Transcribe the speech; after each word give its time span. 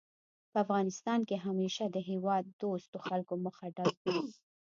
په 0.51 0.57
افغانستان 0.63 1.19
کې 1.27 1.35
همېشه 1.45 1.85
د 1.89 1.97
هېواد 2.09 2.43
دوستو 2.61 2.97
خلکو 3.07 3.33
مخه 3.45 3.65
ډب 3.75 3.93
وي 4.03 4.21